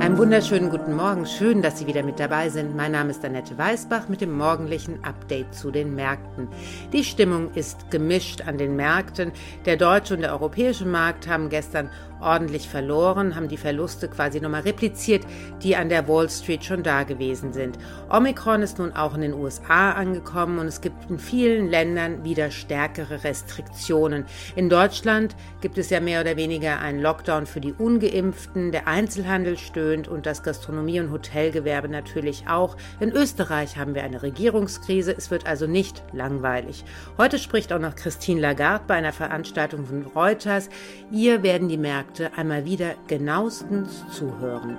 [0.00, 1.26] Einen wunderschönen guten Morgen.
[1.26, 2.76] Schön, dass Sie wieder mit dabei sind.
[2.76, 6.46] Mein Name ist Annette Weißbach mit dem morgendlichen Update zu den Märkten.
[6.92, 9.32] Die Stimmung ist gemischt an den Märkten.
[9.64, 11.90] Der deutsche und der europäische Markt haben gestern
[12.20, 15.24] ordentlich verloren, haben die Verluste quasi nochmal repliziert,
[15.62, 17.78] die an der Wall Street schon da gewesen sind.
[18.10, 22.50] Omikron ist nun auch in den USA angekommen und es gibt in vielen Ländern wieder
[22.50, 24.24] stärkere Restriktionen.
[24.56, 29.58] In Deutschland gibt es ja mehr oder weniger einen Lockdown für die ungeimpften, der Einzelhandel
[29.88, 32.76] stöhnt und das Gastronomie- und Hotelgewerbe natürlich auch.
[33.00, 36.84] In Österreich haben wir eine Regierungskrise, es wird also nicht langweilig.
[37.16, 40.68] Heute spricht auch noch Christine Lagarde bei einer Veranstaltung von Reuters.
[41.10, 44.76] Ihr werden die Märkte einmal wieder genauestens zuhören.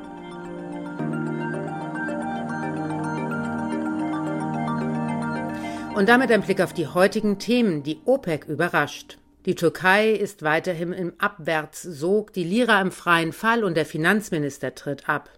[5.95, 7.83] Und damit ein Blick auf die heutigen Themen.
[7.83, 9.17] Die OPEC überrascht.
[9.45, 15.07] Die Türkei ist weiterhin im Abwärtssog, die Lira im freien Fall und der Finanzminister tritt
[15.07, 15.29] ab.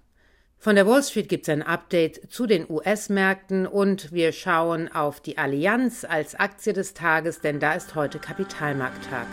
[0.57, 5.19] Von der Wall Street gibt es ein Update zu den US-Märkten und wir schauen auf
[5.19, 9.27] die Allianz als Aktie des Tages, denn da ist heute Kapitalmarkttag.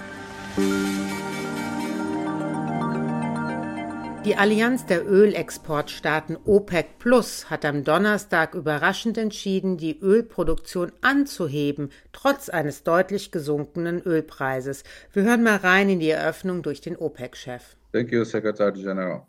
[4.29, 12.51] Die Allianz der Ölexportstaaten OPEC Plus hat am Donnerstag überraschend entschieden, die Ölproduktion anzuheben, trotz
[12.51, 14.85] eines deutlich gesunkenen Ölpreises.
[15.15, 17.75] Wir hören mal rein in die Eröffnung durch den OPEC-Chef.
[17.91, 19.27] Thank you, Secretary General.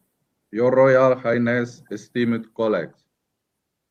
[0.52, 3.06] Your Royal Highness, esteemed colleagues,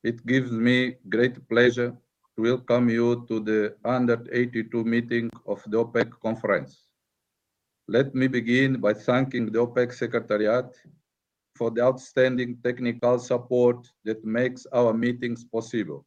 [0.03, 1.97] it gives me great pleasure
[2.37, 6.85] to welcome you to the 182 meeting of the OPEC conference.
[7.87, 10.77] Let me begin by thanking the OPEC Secretariat
[11.59, 16.07] for the outstanding technical support that makes our meetings possible.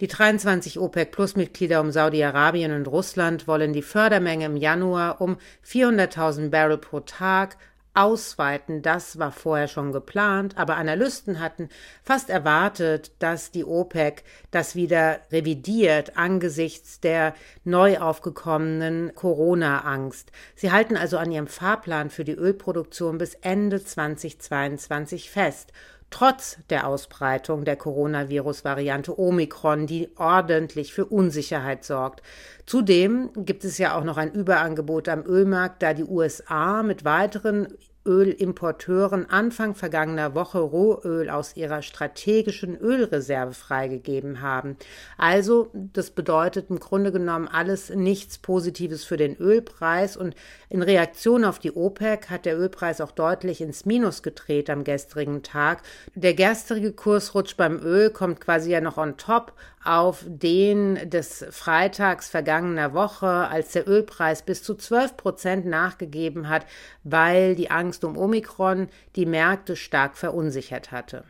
[0.00, 6.78] Die 23 OPEC-Plus-Mitglieder um Saudi-Arabien und Russland wollen die Fördermenge im Januar um 400.000 Barrel
[6.78, 7.56] pro Tag
[7.98, 8.80] ausweiten.
[8.80, 11.68] Das war vorher schon geplant, aber Analysten hatten
[12.02, 20.30] fast erwartet, dass die OPEC das wieder revidiert angesichts der neu aufgekommenen Corona-Angst.
[20.54, 25.72] Sie halten also an ihrem Fahrplan für die Ölproduktion bis Ende 2022 fest
[26.10, 32.22] trotz der Ausbreitung der Coronavirus-Variante Omikron, die ordentlich für Unsicherheit sorgt.
[32.66, 37.68] Zudem gibt es ja auch noch ein Überangebot am Ölmarkt, da die USA mit weiteren
[38.08, 44.78] Ölimporteuren Anfang vergangener Woche Rohöl aus ihrer strategischen Ölreserve freigegeben haben.
[45.18, 50.34] Also, das bedeutet im Grunde genommen alles nichts Positives für den Ölpreis und
[50.70, 55.42] in Reaktion auf die OPEC hat der Ölpreis auch deutlich ins Minus gedreht am gestrigen
[55.42, 55.82] Tag.
[56.14, 59.52] Der gestrige Kursrutsch beim Öl kommt quasi ja noch on top
[59.84, 66.66] auf den des Freitags vergangener Woche, als der Ölpreis bis zu 12 Prozent nachgegeben hat,
[67.04, 71.24] weil die Angst um Omikron die Märkte stark verunsichert hatte.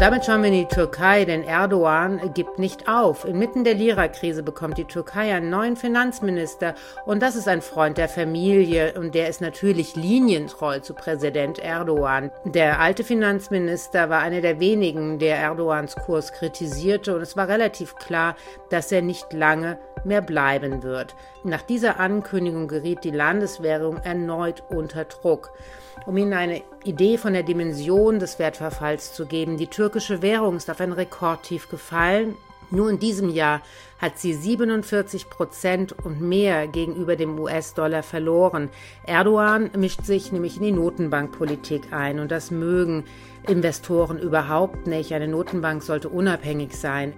[0.00, 3.26] Damit schauen wir in die Türkei, denn Erdogan gibt nicht auf.
[3.26, 6.74] Inmitten der Lira-Krise bekommt die Türkei einen neuen Finanzminister
[7.04, 12.30] und das ist ein Freund der Familie und der ist natürlich linientreu zu Präsident Erdogan.
[12.46, 17.94] Der alte Finanzminister war einer der wenigen, der Erdogans Kurs kritisierte und es war relativ
[17.96, 18.36] klar,
[18.70, 21.14] dass er nicht lange mehr bleiben wird.
[21.44, 25.52] Nach dieser Ankündigung geriet die Landeswährung erneut unter Druck.
[26.06, 30.70] Um Ihnen eine Idee von der Dimension des Wertverfalls zu geben, die türkische Währung ist
[30.70, 32.36] auf ein Rekordtief gefallen.
[32.70, 33.60] Nur in diesem Jahr
[34.00, 38.70] hat sie 47 Prozent und mehr gegenüber dem US-Dollar verloren.
[39.06, 43.04] Erdogan mischt sich nämlich in die Notenbankpolitik ein und das mögen
[43.46, 45.12] Investoren überhaupt nicht.
[45.12, 47.12] Eine Notenbank sollte unabhängig sein.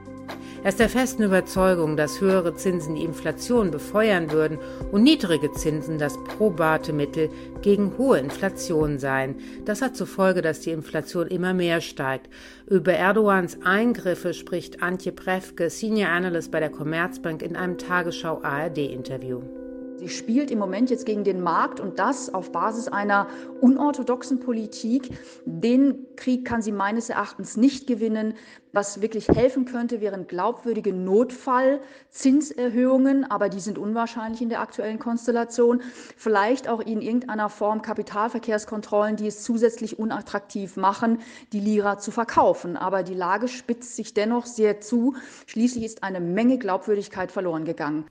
[0.62, 4.58] Er ist der festen Überzeugung, dass höhere Zinsen die Inflation befeuern würden
[4.92, 7.30] und niedrige Zinsen das probate Mittel
[7.62, 9.34] gegen hohe Inflation seien.
[9.64, 12.28] Das hat zur Folge, dass die Inflation immer mehr steigt.
[12.68, 19.61] Über Erdogans Eingriffe spricht Antje Prefke, Senior Analyst bei der Commerzbank in einem Tagesschau ARD-Interview.
[20.02, 23.28] Sie spielt im Moment jetzt gegen den Markt und das auf Basis einer
[23.60, 25.16] unorthodoxen Politik.
[25.44, 28.34] Den Krieg kann sie meines Erachtens nicht gewinnen.
[28.72, 35.82] Was wirklich helfen könnte, wären glaubwürdige Notfallzinserhöhungen, aber die sind unwahrscheinlich in der aktuellen Konstellation.
[36.16, 41.20] Vielleicht auch in irgendeiner Form Kapitalverkehrskontrollen, die es zusätzlich unattraktiv machen,
[41.52, 42.76] die Lira zu verkaufen.
[42.76, 45.14] Aber die Lage spitzt sich dennoch sehr zu.
[45.46, 48.06] Schließlich ist eine Menge Glaubwürdigkeit verloren gegangen.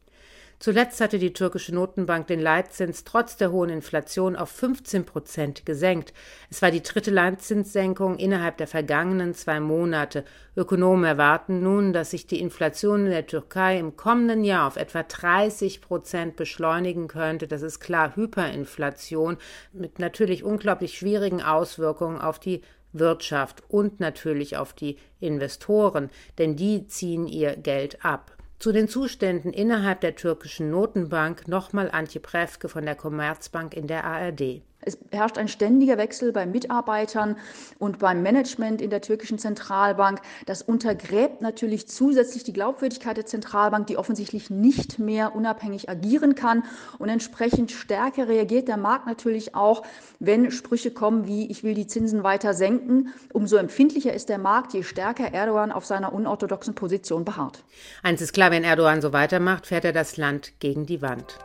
[0.62, 6.14] Zuletzt hatte die türkische Notenbank den Leitzins trotz der hohen Inflation auf 15 Prozent gesenkt.
[6.52, 10.24] Es war die dritte Leitzinssenkung innerhalb der vergangenen zwei Monate.
[10.56, 15.02] Ökonomen erwarten nun, dass sich die Inflation in der Türkei im kommenden Jahr auf etwa
[15.02, 17.48] 30 Prozent beschleunigen könnte.
[17.48, 19.38] Das ist klar Hyperinflation
[19.74, 22.62] mit natürlich unglaublich schwierigen Auswirkungen auf die
[22.94, 28.38] Wirtschaft und natürlich auf die Investoren, denn die ziehen ihr Geld ab.
[28.62, 34.04] Zu den Zuständen innerhalb der türkischen Notenbank nochmal Antje Prefke von der Commerzbank in der
[34.04, 34.62] ARD.
[34.84, 37.38] Es herrscht ein ständiger Wechsel bei Mitarbeitern
[37.78, 40.22] und beim Management in der türkischen Zentralbank.
[40.46, 46.64] Das untergräbt natürlich zusätzlich die Glaubwürdigkeit der Zentralbank, die offensichtlich nicht mehr unabhängig agieren kann.
[46.98, 49.84] Und entsprechend stärker reagiert der Markt natürlich auch,
[50.20, 53.14] wenn Sprüche kommen wie ich will die Zinsen weiter senken.
[53.34, 57.64] Umso empfindlicher ist der Markt, je stärker Erdogan auf seiner unorthodoxen Position beharrt.
[58.04, 61.38] Eins ist klar, wenn Erdogan so weitermacht, fährt er das Land gegen die Wand.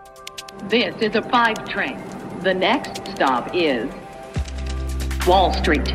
[0.71, 1.97] This is a five train.
[2.43, 3.87] The next stop is
[5.27, 5.95] Wall Street.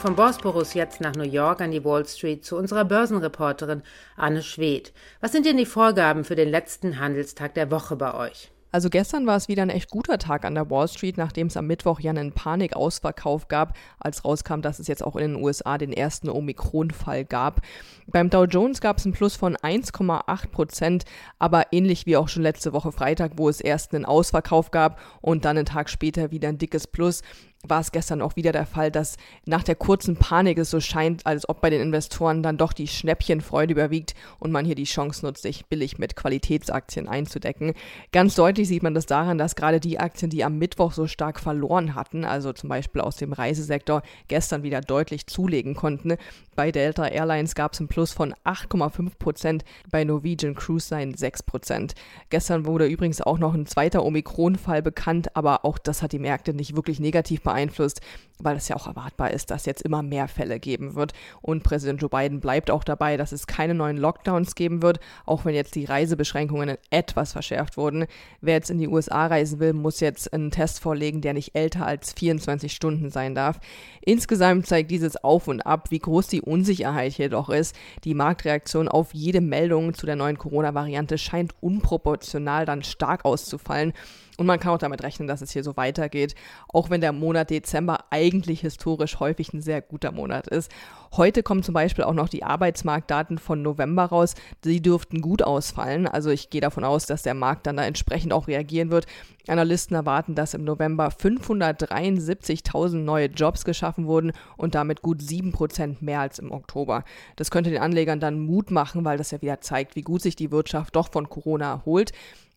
[0.00, 3.82] Vom Bosporus jetzt nach New York an die Wall Street zu unserer Börsenreporterin
[4.16, 4.92] Anne Schwedt.
[5.20, 8.50] Was sind denn die Vorgaben für den letzten Handelstag der Woche bei euch?
[8.74, 11.56] Also gestern war es wieder ein echt guter Tag an der Wall Street, nachdem es
[11.56, 15.78] am Mittwoch ja einen Panikausverkauf gab, als rauskam, dass es jetzt auch in den USA
[15.78, 17.60] den ersten Omikron-Fall gab.
[18.08, 21.04] Beim Dow Jones gab es einen Plus von 1,8 Prozent,
[21.38, 25.44] aber ähnlich wie auch schon letzte Woche Freitag, wo es erst einen Ausverkauf gab und
[25.44, 27.22] dann einen Tag später wieder ein dickes Plus
[27.68, 29.16] war es gestern auch wieder der Fall, dass
[29.46, 32.86] nach der kurzen Panik es so scheint, als ob bei den Investoren dann doch die
[32.86, 37.72] Schnäppchenfreude überwiegt und man hier die Chance nutzt, sich billig mit Qualitätsaktien einzudecken.
[38.12, 41.40] Ganz deutlich sieht man das daran, dass gerade die Aktien, die am Mittwoch so stark
[41.40, 46.16] verloren hatten, also zum Beispiel aus dem Reisesektor, gestern wieder deutlich zulegen konnten.
[46.54, 51.42] Bei Delta Airlines gab es einen Plus von 8,5 Prozent, bei Norwegian Cruise Line 6
[51.44, 51.94] Prozent.
[52.30, 56.54] Gestern wurde übrigens auch noch ein zweiter Omikron-Fall bekannt, aber auch das hat die Märkte
[56.54, 58.00] nicht wirklich negativ beeinflusst beeinflusst,
[58.40, 61.12] weil es ja auch erwartbar ist, dass jetzt immer mehr Fälle geben wird.
[61.40, 65.44] Und Präsident Joe Biden bleibt auch dabei, dass es keine neuen Lockdowns geben wird, auch
[65.44, 68.06] wenn jetzt die Reisebeschränkungen etwas verschärft wurden.
[68.40, 71.86] Wer jetzt in die USA reisen will, muss jetzt einen Test vorlegen, der nicht älter
[71.86, 73.60] als 24 Stunden sein darf.
[74.00, 77.76] Insgesamt zeigt dieses Auf und Ab, wie groß die Unsicherheit hier doch ist.
[78.02, 83.92] Die Marktreaktion auf jede Meldung zu der neuen Corona-Variante scheint unproportional dann stark auszufallen.
[84.36, 86.34] Und man kann auch damit rechnen, dass es hier so weitergeht,
[86.68, 90.72] auch wenn der Monat Dezember eigentlich historisch häufig ein sehr guter Monat ist.
[91.16, 94.34] Heute kommen zum Beispiel auch noch die Arbeitsmarktdaten von November raus.
[94.64, 96.08] Die dürften gut ausfallen.
[96.08, 99.06] Also ich gehe davon aus, dass der Markt dann da entsprechend auch reagieren wird.
[99.46, 106.18] Analysten erwarten, dass im November 573.000 neue Jobs geschaffen wurden und damit gut 7% mehr
[106.18, 107.04] als im Oktober.
[107.36, 110.34] Das könnte den Anlegern dann Mut machen, weil das ja wieder zeigt, wie gut sich
[110.34, 112.10] die Wirtschaft doch von Corona erholt.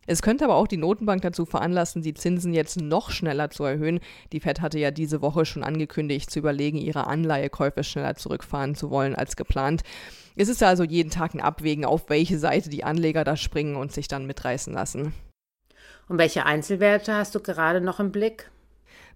[0.07, 4.00] Es könnte aber auch die Notenbank dazu veranlassen, die Zinsen jetzt noch schneller zu erhöhen.
[4.31, 8.89] Die Fed hatte ja diese Woche schon angekündigt, zu überlegen, ihre Anleihekäufe schneller zurückfahren zu
[8.89, 9.83] wollen als geplant.
[10.38, 13.92] Es ist also jeden Tag ein Abwägen, auf welche Seite die Anleger da springen und
[13.92, 15.13] sich dann mitreißen lassen.
[16.07, 18.50] Und welche Einzelwerte hast du gerade noch im Blick?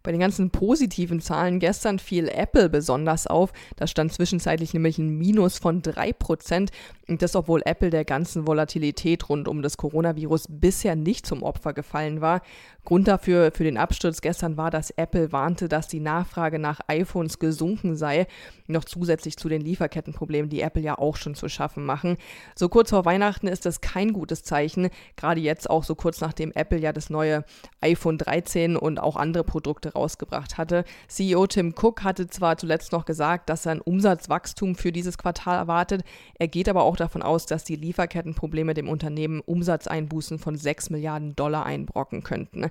[0.03, 3.53] Bei den ganzen positiven Zahlen gestern fiel Apple besonders auf.
[3.75, 6.69] Da stand zwischenzeitlich nämlich ein Minus von 3%.
[7.07, 11.73] Und das, obwohl Apple der ganzen Volatilität rund um das Coronavirus bisher nicht zum Opfer
[11.73, 12.41] gefallen war.
[12.83, 17.37] Grund dafür für den Absturz gestern war, dass Apple warnte, dass die Nachfrage nach iPhones
[17.37, 18.25] gesunken sei,
[18.67, 22.17] noch zusätzlich zu den Lieferkettenproblemen, die Apple ja auch schon zu schaffen machen.
[22.55, 26.51] So kurz vor Weihnachten ist das kein gutes Zeichen, gerade jetzt auch so kurz nachdem
[26.53, 27.45] Apple ja das neue
[27.81, 30.83] iPhone 13 und auch andere Produkte rausgebracht hatte.
[31.07, 35.57] CEO Tim Cook hatte zwar zuletzt noch gesagt, dass er ein Umsatzwachstum für dieses Quartal
[35.57, 36.03] erwartet,
[36.39, 41.35] er geht aber auch davon aus, dass die Lieferkettenprobleme dem Unternehmen Umsatzeinbußen von 6 Milliarden
[41.35, 42.70] Dollar einbrocken könnten.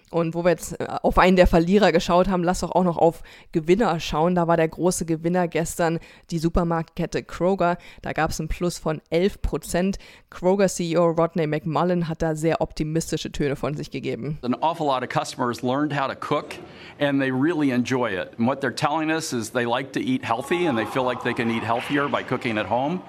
[0.11, 2.97] Und wo wir jetzt äh, auf einen der Verlierer geschaut haben, lass doch auch noch
[2.97, 4.35] auf Gewinner schauen.
[4.35, 5.99] Da war der große Gewinner gestern
[6.29, 7.77] die Supermarktkette Kroger.
[8.01, 9.97] Da gab es einen Plus von 11 Prozent.
[10.29, 14.37] Kroger CEO Rodney McMullen hat da sehr optimistische Töne von sich gegeben.
[14.43, 16.55] An awful lot of customers learned how to cook
[16.99, 18.33] and they really enjoy it.
[18.37, 21.23] And what they're telling us is they like to eat healthy and they feel like
[21.23, 23.01] they can eat healthier by cooking at home.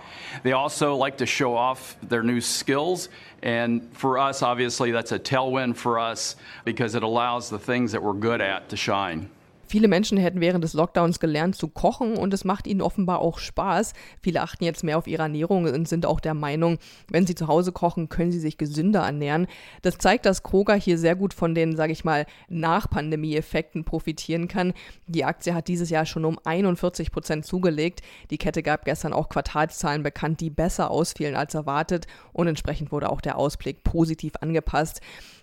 [0.43, 3.09] They also like to show off their new skills.
[3.43, 8.03] And for us, obviously, that's a tailwind for us because it allows the things that
[8.03, 9.31] we're good at to shine.
[9.73, 13.39] Viele Menschen hätten während des Lockdowns gelernt zu kochen und es macht ihnen offenbar auch
[13.39, 13.95] Spaß.
[14.21, 16.77] Viele achten jetzt mehr auf ihre Ernährung und sind auch der Meinung,
[17.09, 19.47] wenn sie zu Hause kochen, können sie sich gesünder ernähren.
[19.81, 24.75] Das zeigt, dass Kroger hier sehr gut von den, sage ich mal, Nach-Pandemie-Effekten profitieren kann.
[25.07, 28.03] Die Aktie hat dieses Jahr schon um 41 Prozent zugelegt.
[28.31, 33.09] Die Kette gab gestern auch Quartalszahlen bekannt, die besser ausfielen als erwartet und entsprechend wurde
[33.09, 35.01] auch der Ausblick positiv angepasst.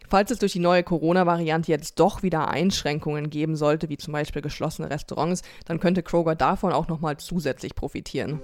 [0.10, 4.42] Falls es durch die neue Corona-Variante jetzt doch wieder Einschränkungen geben sollte, wie zum Beispiel
[4.42, 8.42] geschlossene Restaurants, dann könnte Kroger davon auch nochmal zusätzlich profitieren.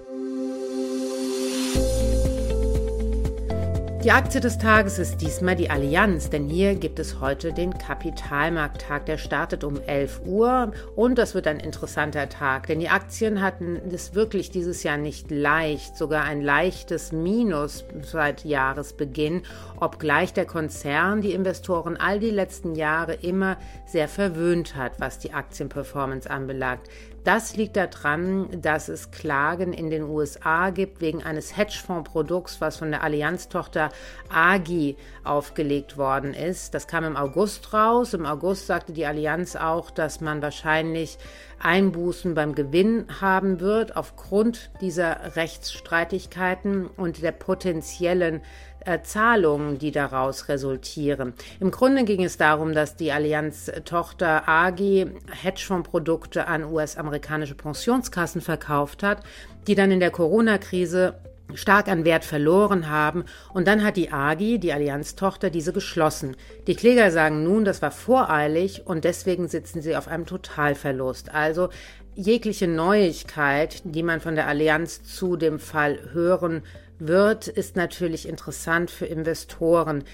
[4.06, 9.04] Die Aktie des Tages ist diesmal die Allianz, denn hier gibt es heute den Kapitalmarkttag.
[9.06, 13.80] Der startet um 11 Uhr und das wird ein interessanter Tag, denn die Aktien hatten
[13.92, 19.42] es wirklich dieses Jahr nicht leicht, sogar ein leichtes Minus seit Jahresbeginn,
[19.80, 25.32] obgleich der Konzern die Investoren all die letzten Jahre immer sehr verwöhnt hat, was die
[25.32, 26.82] Aktienperformance anbelangt.
[27.26, 32.92] Das liegt daran, dass es Klagen in den USA gibt wegen eines Hedgefondsprodukts, was von
[32.92, 33.88] der Allianz-Tochter
[34.28, 36.72] AGI aufgelegt worden ist.
[36.72, 38.14] Das kam im August raus.
[38.14, 41.18] Im August sagte die Allianz auch, dass man wahrscheinlich
[41.58, 48.40] Einbußen beim Gewinn haben wird aufgrund dieser Rechtsstreitigkeiten und der potenziellen
[48.86, 51.34] äh, Zahlungen, die daraus resultieren.
[51.60, 55.06] Im Grunde ging es darum, dass die Allianz-Tochter AG
[55.42, 59.22] Hedgefondprodukte an US-amerikanische Pensionskassen verkauft hat,
[59.66, 61.14] die dann in der Corona-Krise
[61.54, 66.36] stark an Wert verloren haben und dann hat die AGI, die Allianz-Tochter, diese geschlossen.
[66.66, 71.32] Die Kläger sagen nun, das war voreilig und deswegen sitzen sie auf einem Totalverlust.
[71.32, 71.68] Also
[72.14, 76.62] jegliche Neuigkeit, die man von der Allianz zu dem Fall hören
[76.98, 80.04] wird, ist natürlich interessant für Investoren.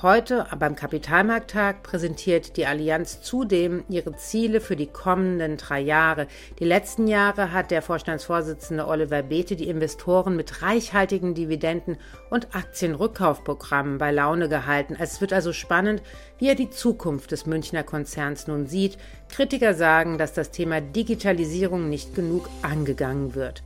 [0.00, 6.26] Heute beim Kapitalmarkttag präsentiert die Allianz zudem ihre Ziele für die kommenden drei Jahre.
[6.58, 11.98] Die letzten Jahre hat der Vorstandsvorsitzende Oliver Bethe die Investoren mit reichhaltigen Dividenden
[12.30, 14.96] und Aktienrückkaufprogrammen bei Laune gehalten.
[14.98, 16.02] Es wird also spannend,
[16.38, 18.96] wie er die Zukunft des Münchner Konzerns nun sieht.
[19.28, 23.62] Kritiker sagen, dass das Thema Digitalisierung nicht genug angegangen wird.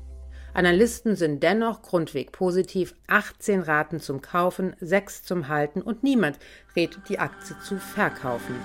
[0.58, 6.36] Analysten sind dennoch grundweg positiv, 18 raten zum Kaufen, 6 zum Halten und niemand
[6.74, 8.56] rät die Aktie zu verkaufen.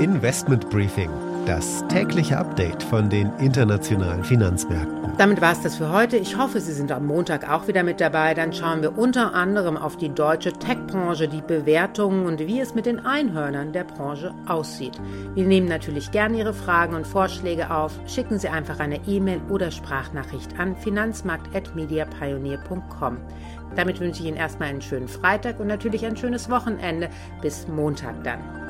[0.00, 5.12] Investment Briefing das tägliche Update von den internationalen Finanzmärkten.
[5.18, 6.16] Damit war es das für heute.
[6.16, 8.32] Ich hoffe, Sie sind am Montag auch wieder mit dabei.
[8.34, 12.86] Dann schauen wir unter anderem auf die deutsche Tech-Branche, die Bewertungen und wie es mit
[12.86, 14.98] den Einhörnern der Branche aussieht.
[15.34, 17.92] Wir nehmen natürlich gerne Ihre Fragen und Vorschläge auf.
[18.06, 23.18] Schicken Sie einfach eine E-Mail oder Sprachnachricht an finanzmarkt.mediapioneer.com.
[23.74, 27.08] Damit wünsche ich Ihnen erstmal einen schönen Freitag und natürlich ein schönes Wochenende.
[27.40, 28.61] Bis Montag dann.